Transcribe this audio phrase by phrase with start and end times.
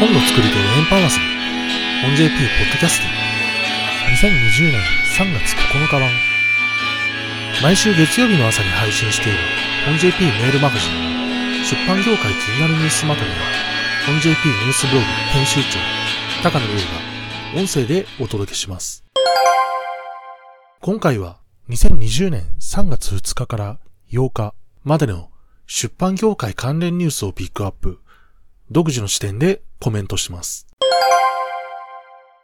[0.00, 1.18] 本の作り手エンパーナス、
[2.02, 3.10] 本 JP ポッドキャスティ
[4.10, 4.80] 2020年
[5.18, 6.10] 3月9日版。
[7.62, 9.38] 毎週月曜日の朝に配信している
[9.84, 13.36] 本 JP メールマガジン、出版業界気になるニュースまとめは、
[14.06, 15.78] 本 JP ニュースブログ編集長、
[16.42, 16.76] 高野優
[17.54, 19.04] が音声でお届けします。
[20.80, 23.78] 今回は2020年3月2日から
[24.10, 25.28] 8日までの
[25.66, 28.00] 出版業界関連ニュースをピックアップ、
[28.72, 30.68] 独自の視点でコメントします。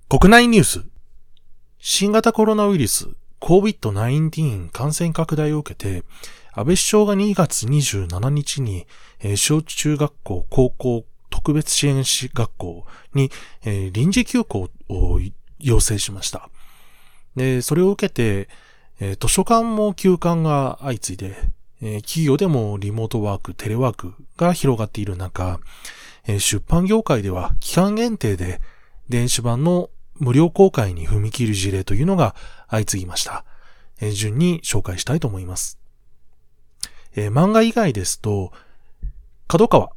[0.08, 0.84] 国内ニュース。
[1.78, 3.06] 新型コロナウイルス
[3.40, 6.02] COVID-19 感染拡大を受けて、
[6.52, 8.88] 安倍首相が2月27日に、
[9.20, 13.30] えー、小中学校、高校、特別支援士学校に、
[13.64, 15.20] えー、臨時休校を
[15.60, 16.50] 要請しました。
[17.36, 18.48] で、それを受けて、
[18.98, 21.36] えー、図書館も休館が相次いで、
[21.82, 25.60] え企業でもリモートワーク、テレワークが広がっている中、
[26.26, 28.60] え出版業界では期間限定で
[29.08, 32.34] 電子版の無料公開に踏み切る事例というのが
[32.68, 33.44] 相次ぎました。
[34.00, 35.78] え順に紹介したいと思います。
[37.14, 38.52] え漫画以外ですと、
[39.46, 39.90] 角川、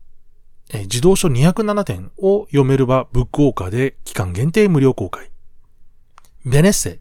[0.72, 5.32] え自動書207点を読める場ブックオーカーで期間限定無料公開。
[6.46, 7.00] ベネッセ、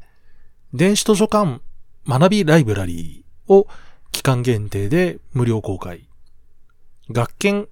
[0.73, 1.61] 電子図書館
[2.07, 3.69] 学びライブラリーを
[4.11, 6.09] 期間限定で無料公開。
[7.11, 7.69] 学研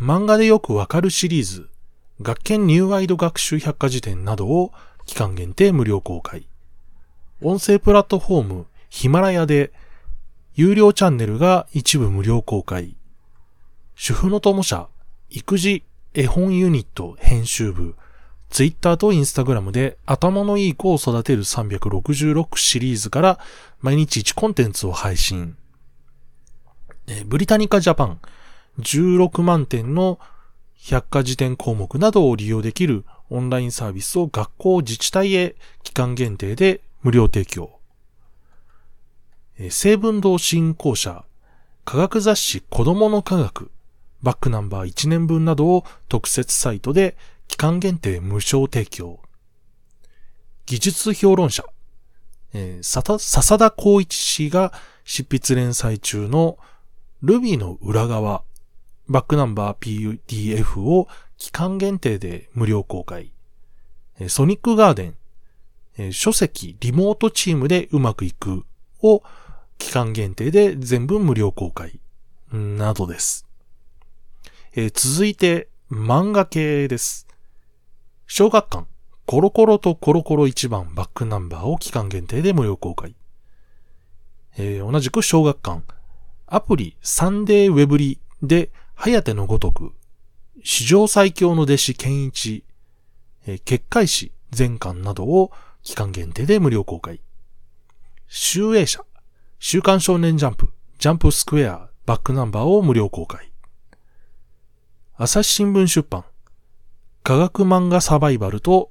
[0.00, 1.70] 漫画でよくわかるシリーズ、
[2.20, 4.72] 学研ニューワイド学習百科事典などを
[5.06, 6.46] 期間限定無料公開。
[7.40, 9.72] 音声プラットフォームヒマラヤで
[10.54, 12.94] 有料チャンネルが一部無料公開。
[13.94, 14.88] 主婦の友社
[15.30, 17.94] 育児絵本ユニット編集部
[18.50, 23.38] ツイッターとインスタグラムで頭のいい子を育てる366シリーズから
[23.80, 25.56] 毎日1コンテンツを配信。
[27.24, 28.20] ブリタニカジャパン
[28.80, 30.18] 16万点の
[30.76, 37.78] 百科事典項目などを利用できるオンラインサービスを学校自治体へ期間限定で無料提供。
[39.70, 41.24] 成文堂振興者、
[41.84, 43.70] 科学雑誌子供の科学、
[44.22, 47.16] バックナンバー1年分などを特設サイトで
[47.48, 49.20] 期間限定無償提供。
[50.66, 51.64] 技術評論者、
[52.52, 54.72] えー、笹田光一氏が
[55.04, 56.58] 執筆連載中の
[57.22, 58.42] Ruby の裏側
[59.08, 63.32] バックナンバー PDF を期間限定で無料公開。
[64.28, 65.14] ソニックガーデ
[66.08, 68.64] ン、書籍リモートチームでうまくいく
[69.02, 69.22] を
[69.78, 72.00] 期間限定で全部無料公開。
[72.52, 73.46] などです。
[74.94, 77.26] 続いて漫画系です。
[78.26, 78.86] 小学館
[79.24, 83.14] コロコロとコロコロ一番バックナンバーを期間限定で無料公開。
[84.56, 85.82] えー、同じく小学館
[86.46, 89.92] アプリサンデーウェブリで早手のごとく、
[90.64, 92.64] 史上最強の弟子健一、
[93.46, 95.52] え結界史全巻などを
[95.82, 97.20] 期間限定で無料公開。
[98.26, 99.04] 集英社、
[99.60, 103.52] 週刊少年ジャンプ、ジャンプスクエア、バックナンバーを無料公開。
[105.16, 106.24] 朝日新聞出版、
[107.22, 108.90] 科学漫画サバイバルと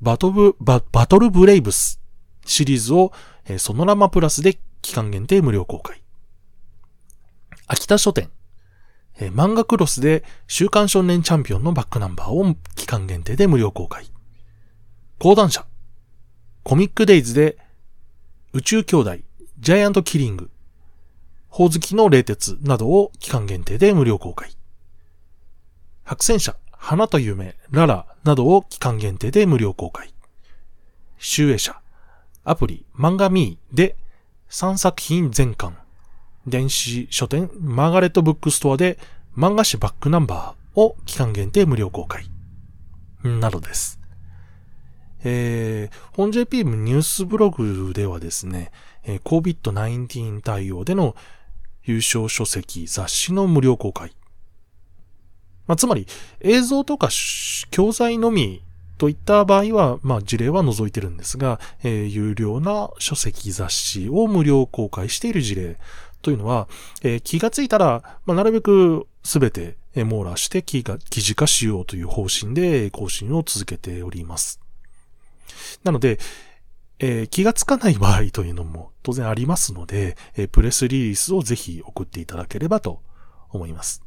[0.00, 2.00] バトル、ババトルブレイブス
[2.44, 3.12] シリーズを、
[3.44, 6.00] えそのラマプラスで期間限定無料公開。
[7.66, 8.30] 秋田書店、
[9.18, 14.06] えー、漫画クロスで週刊少年チャンピオンのバックナンバーを期間限定で無料公開。
[15.18, 15.66] 講談社。
[16.62, 17.58] コミック DAYS で
[18.52, 19.16] 宇宙兄弟、
[19.58, 20.50] GIANT KILLING、
[21.50, 24.50] 鬼灯の冷徹などを期間限定で無料公開。
[26.04, 30.12] 白泉社、花とゆめ、 LaLa などを期間限定で無料公開。
[31.18, 31.80] 集英社、
[32.44, 33.96] アプリ、マンガ Mee で
[34.50, 35.76] 3作品全巻。
[36.46, 38.98] 電子書店マーガレットブックストアで
[39.36, 42.26] 漫画誌バックナンバーを期間限定無料公開。
[43.22, 44.00] などです。
[45.24, 48.70] えー、本 JP ニュースブログではですね、
[49.04, 51.16] えー、COVID-19 対応での
[51.82, 54.12] 優勝書籍、雑誌の無料公開。
[55.66, 56.06] まあ、つまり、
[56.40, 57.08] 映像とか
[57.70, 58.62] 教材のみ
[58.98, 65.76] といった場合は、まあ、事例は除いてるんですが、えー、有料な書籍雑誌を無料公開している事例
[66.26, 66.66] というのは、
[67.02, 74.60] えー、気がついたら、まあ、なるべくすべて網羅して記事化しようという方針で更新を続けております。
[75.84, 76.18] なので、
[76.98, 83.02] えー、気がつかない場合というのも当然ありますので、えー、プレスリリースをぜひ送っていただければと
[83.50, 84.02] 思います。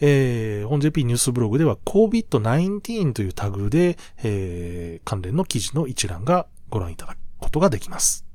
[0.00, 8.27] えー、本 JP ニュースブログでは COVID-19 というタグで、えー、関連の記事の一覧がご覧いただくことができます。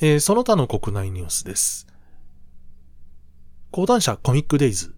[0.00, 1.86] えー、その他の国内ニュースです。
[3.70, 4.94] 講談社コミックデイズ。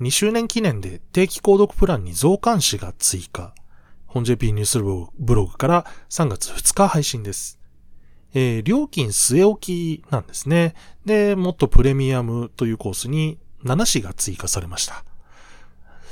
[0.00, 3.54] 2周年記念で定期購読プランに増刊誌が追加。
[4.06, 4.78] 本 JP ニュース
[5.18, 7.58] ブログから3月2日配信です。
[8.34, 10.74] えー、料金据え置きなんですね。
[11.04, 15.04] で、もっとプレミアムというコースに7誌が追加されました。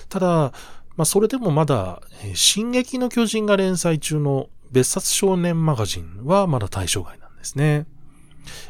[0.08, 0.52] ただ、
[0.96, 7.86] まあ、それでもまだ、えー、進撃の巨人が連載中の別冊少年マガジンはまだ対象外なんですね。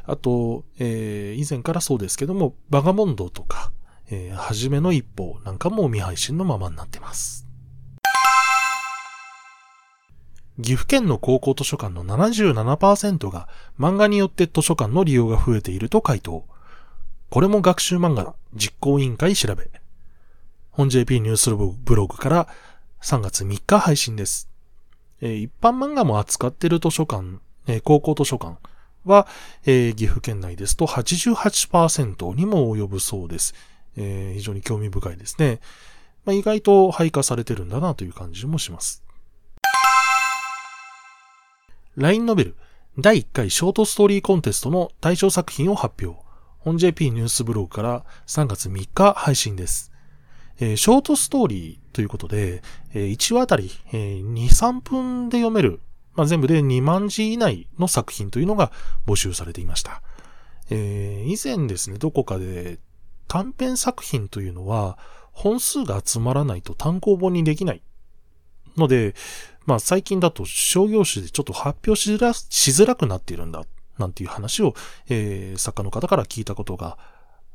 [0.05, 3.73] あと、えー、以前からそうですけども、バガモンドとか、
[4.11, 7.47] えー、はじめの一歩なんかも未配信のままになってます。
[10.59, 13.47] 岐阜県の高校図書館の77%が
[13.79, 16.47] 漫画によって図書館の利用が増えていると回答。
[17.29, 19.71] これも学習漫画だ実行委員会調べ。
[20.71, 22.49] 本 JP ニュースブログから
[23.03, 24.49] 3月3日配信です。
[25.21, 28.59] えー、一般漫画も扱っている図書館、えー、高校図書館
[29.07, 29.27] は、
[29.65, 33.55] えー、岐阜県内ですと88%にも及ぶそうです。
[33.97, 35.61] えー、非常に興味深いですね。
[36.25, 39.03] まあ、意外と配下されてるんだなという感じもします。
[41.97, 42.57] LINE ノベル
[42.99, 46.21] 第1回ショートストーリーコンテストの対象作品を発表。
[46.59, 49.93] 本 JP ニュースブログから3月3日配信です。
[50.59, 52.63] えー、ショートストーリーということで、
[52.93, 55.81] えー、1話あたり、えー、2、3分で読める、
[56.17, 58.73] まあ、全部で2万字以内の作品というのが
[59.07, 60.03] 募集されていました。
[60.71, 62.79] えー、以前ですね、どこかで
[63.29, 64.99] 短編作品というのは
[65.33, 67.83] 本数が集まらないと単行本にできない。
[68.77, 69.15] ので、
[69.65, 73.65] まあ最近だと商業誌でちょっと発表しづらしづらくなっているんだ、
[73.99, 74.75] なんていう話を、
[75.09, 76.99] えー、作家の方から聞いたことが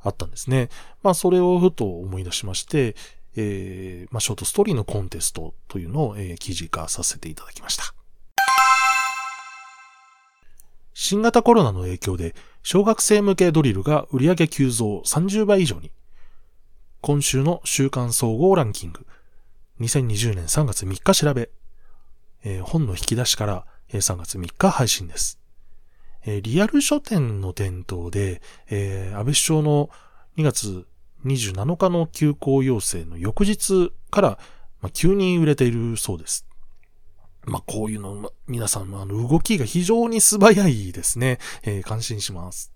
[0.01, 0.69] あったんですね。
[1.03, 2.95] まあそれをふと思い出しまして、
[3.35, 7.93] えー、まあショートストーリーのコンテストというのを、えー、記事化させていただきました。
[11.03, 15.89] 新型コロナの影響で小学生向けドリルが売上急増30倍以上に。
[17.01, 19.07] 今週の週刊総合ランキング。
[19.79, 21.49] 2020年3月3日調べ。
[22.43, 25.39] えー、本の引き出しから、えー、3月3日配信です。
[26.23, 29.89] えー、リアル書店の伝統で、えー、安倍首相の
[30.37, 30.85] 2月
[31.25, 34.29] 27日の休校要請の翌日から、
[34.81, 36.45] まあ、急に売れているそうです。
[37.45, 41.39] まあ、こういうの、皆さんの動きが非常に素早いですね。
[41.63, 42.71] えー、感心します。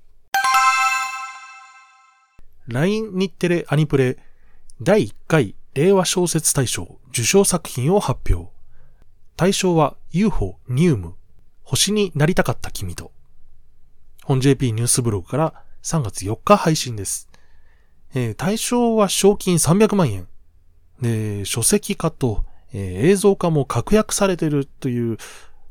[2.68, 4.18] LINE 日テレアニプレ
[4.82, 8.52] 第1回令和小説大賞受賞作品を発表。
[9.38, 11.16] 対象は UFO ニウム
[11.64, 13.12] 星になりたかった君と。
[14.24, 15.54] 本 JP ニュースブログから
[15.84, 17.30] 3月4日配信です。
[18.16, 20.28] えー、対象は賞金300万円。
[21.02, 22.46] で、書籍化と
[22.78, 25.18] えー、映像化も確約されているという、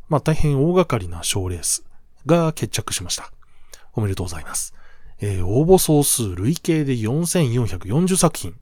[0.09, 1.85] まあ大変大掛かりな賞レース
[2.25, 3.31] が決着しました。
[3.93, 4.73] おめでとうございます。
[5.21, 8.55] えー、応募総数累計で4440作品。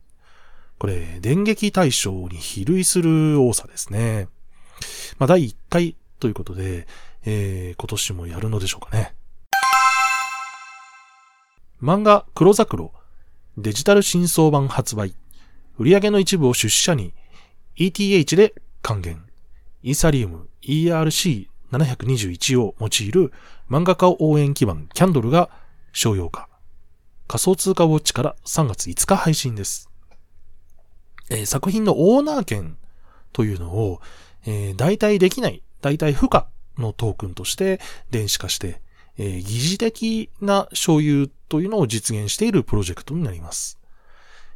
[0.79, 4.27] これ、電撃大賞に比類する多さですね。
[5.19, 6.89] まあ第1回ということで、
[7.25, 9.15] えー、今年もやるのでしょうかね。
[11.81, 12.89] 漫画黒桜
[13.57, 15.15] デジタル新装版発売。
[15.79, 17.15] 売り上げの一部を出資者に
[17.77, 19.25] ETH で還元。
[19.83, 23.33] イーサリウム ERC721 を用いる
[23.71, 25.49] 漫画家応援基盤キャンドルが
[25.93, 26.49] 商用化。
[27.27, 29.89] 仮想通貨ウォッチから3月5日配信です。
[31.31, 32.77] えー、作品のオーナー権
[33.33, 34.01] というのを、
[34.45, 38.83] えー、代替できない、代替不可のトークンとして電子化して、
[39.17, 43.79] えー、疑似的な所有というのを実現しているプロジェクトになります。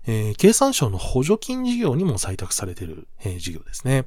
[0.06, 4.06] えー、経産省の補助金事業にも採択されている、えー、事業ですね。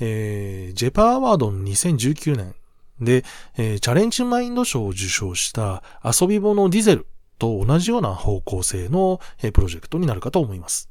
[0.00, 2.54] えー、ジェパーアワードの2019年
[3.00, 3.24] で、
[3.56, 7.06] えー、チャレンジマインド賞を受賞した遊び物ディゼル
[7.38, 10.90] と同じような方向性の、えー、プロジェクトになるかと思います。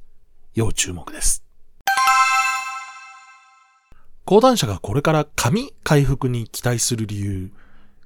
[0.54, 1.44] 要注目です。
[4.26, 7.52] 講談社がこれから紙回復に期待する理由、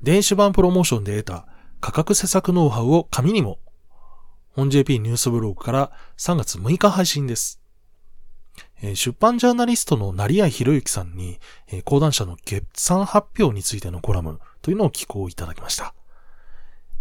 [0.01, 1.47] 電子版プロモーションで得た
[1.79, 3.59] 価格施策ノウハウを紙にも
[4.57, 7.61] 本 JP ニュースブログから3月6日配信です。
[8.95, 11.39] 出版ジャーナリストの成合博之さんに、
[11.85, 15.93] 講談社の決算発表についてのコラムというのを寄稿いただきました。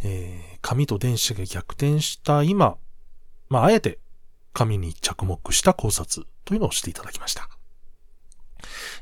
[0.04, 2.76] えー、紙と電子が逆転した今、
[3.48, 4.00] まあ、あえて
[4.52, 7.48] 紙に着目した考察というのをしていただきました。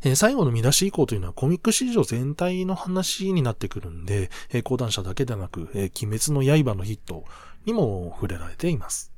[0.02, 7.25] えー、最後の見出し以降というのはコミック市場全体の話になってくるんで、えー、講談社だけでなく、えー、鬼滅の刃のヒット
[7.66, 9.12] にも触れられています。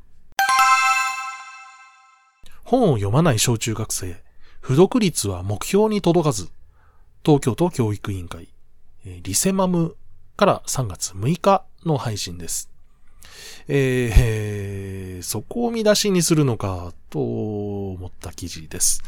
[2.64, 4.20] 本を読まない小中学生、
[4.60, 6.50] 不読率は目標に届かず、
[7.24, 8.48] 東京都教育委員会、
[9.04, 9.94] リセマム
[10.36, 12.68] から3月6日の配信です。
[13.68, 17.20] えー、そこを見出しにするのかと
[17.92, 19.02] 思った記事です。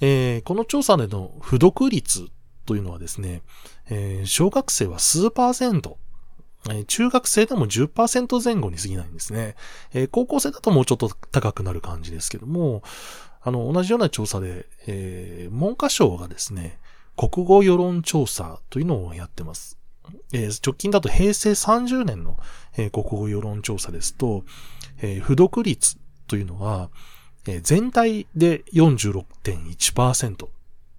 [0.00, 2.28] えー、この調査での不読率
[2.66, 3.42] というのはですね、
[3.88, 5.98] えー、小学生は数パーセント、
[6.70, 9.56] え中学生でも10%前後に過ぎないんですね、
[9.92, 12.82] え高校生だともうちょっと高くなる感じですけども、
[13.40, 16.78] あの、同じような調査で、え文科省がですね、
[17.16, 19.78] 国語世論調査というのをやってます。
[20.32, 22.36] えー、直近だと平成30年の、
[22.76, 24.44] えー、国語世論調査ですと、
[25.00, 25.96] えー、不読率
[26.26, 26.90] というのは、
[27.46, 30.48] え全体で46.1%。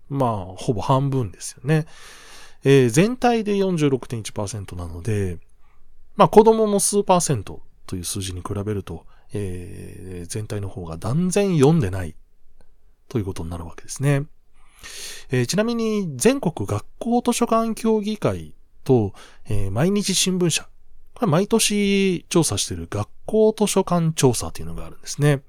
[0.09, 1.85] まあ、ほぼ半分ですよね。
[2.63, 5.37] え全体で46.1%なので、
[6.15, 12.15] まあ子供の数パーセントという数字に比べると、え全体の方が断然読んでない
[13.09, 14.25] ということになるわけですね。
[15.31, 19.13] えちなみに全国学校図書館協議会と、
[19.45, 20.67] えー、毎日新聞社。
[21.13, 25.41] これ毎年調査している学校図書館調査というのがあるんですね。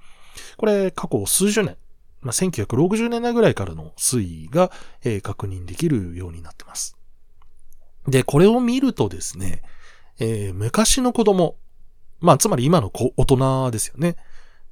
[0.57, 1.77] これ過去数十年、
[2.21, 4.71] まあ、1960年代ぐらいからの推移が、
[5.03, 6.97] えー、確認できるようになってます。
[8.09, 9.63] で、これを見るとですね、
[10.19, 11.57] えー、昔の子供、
[12.21, 14.17] まあ、つまり今の子大人ですよね。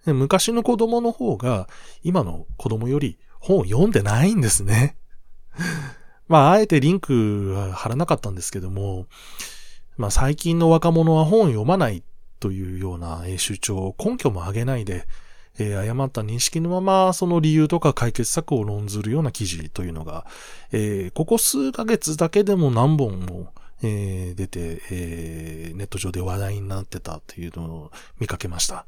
[0.04, 1.69] 昔の子供の方が
[2.02, 4.97] 今の子供より本を読んでないんですね。
[6.28, 9.07] まあ、あえてリンクは貼らなかったんですけども、
[9.97, 12.02] まあ、最近の若者は本を読まない
[12.40, 15.07] というような主張を、根拠も挙げないで、
[15.59, 20.26] えー、誤った認識のまま、その理由とか解決策を論ずるような記事というのが、
[20.73, 28.87] えー、ここ数ヶ月だけでも何本も、えー、出て、えー、ネット上で話題になってたというのを見かけました。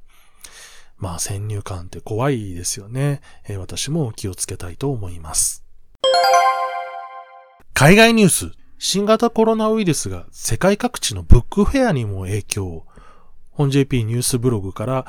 [0.96, 3.20] まあ、先入観って怖いですよね。
[3.48, 5.64] えー、私も気をつけたいと思います。
[7.74, 8.52] 海外ニュース。
[8.78, 12.84] 新型コロナウイルスが世界各地のブックフェアにも影響。
[13.50, 15.06] 本 JP ニュースブログから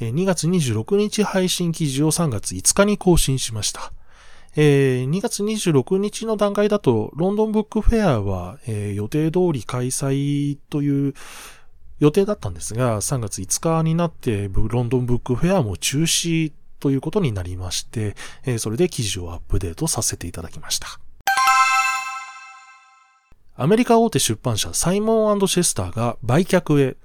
[0.00, 3.92] 2月26日配信記事を3月5日に更新しました
[4.56, 5.04] え。
[5.04, 11.14] 2月26日の段階だと、ロンドンブックフェアはえ予定通り開催という
[11.98, 21.00] 予定だったんですが、3月5日になってロンドンブックフェアも中止ということになりまして、えそれで記事をアップデートさせていただきました。
[23.58, 26.96] アメリカ大手出版社サイモンシェスターが売却へ、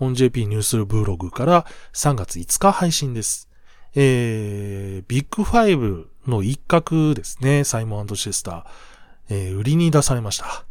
[0.00, 3.50] 本 JP ニュースブログから3月5日配信です。
[3.94, 8.64] えー、ビッグファイブの一角ですね、サイモンシェスター、
[9.28, 10.64] えー、売りに出されました。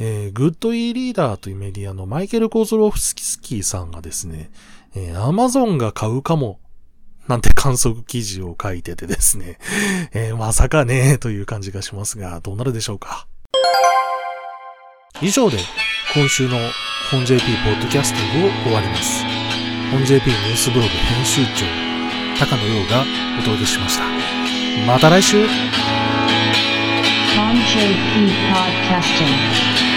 [0.00, 4.50] えー、グッドイーリーダーというメディアのマイケル・コーズロフスキーさんがですね、
[4.96, 6.58] えー、アマゾンが買うかも、
[7.28, 9.60] なんて観測記事を書いててですね、
[10.12, 13.28] えー、まさかね、という感じがしますが、どうなるでしょうか。
[15.20, 15.58] 以上で
[16.14, 16.58] 今週の
[17.10, 19.24] 本 JP ポッドキャスティングを終わります。
[19.90, 21.66] 本 JP ニュースブログ編集長、
[22.38, 23.04] 高野洋が
[23.38, 24.04] お届けしました。
[24.86, 25.38] また来週
[27.68, 29.87] JP Podcasting